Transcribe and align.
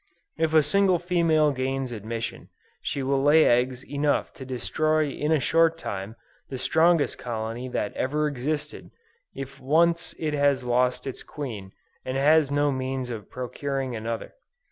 If 0.35 0.55
a 0.55 0.63
single 0.63 0.97
female 0.97 1.51
gains 1.51 1.91
admission, 1.91 2.49
she 2.81 3.03
will 3.03 3.21
lay 3.21 3.45
eggs 3.45 3.85
enough 3.85 4.33
to 4.33 4.45
destroy 4.47 5.09
in 5.09 5.31
a 5.31 5.39
short 5.39 5.77
time, 5.77 6.15
the 6.49 6.57
strongest 6.57 7.19
colony 7.19 7.69
that 7.69 7.93
ever 7.93 8.27
existed, 8.27 8.89
if 9.35 9.59
once 9.59 10.15
it 10.17 10.33
has 10.33 10.63
lost 10.63 11.05
its 11.05 11.21
queen, 11.21 11.71
and 12.03 12.17
has 12.17 12.51
no 12.51 12.71
means 12.71 13.11
of 13.11 13.29
procuring 13.29 13.95
another. 13.95 14.33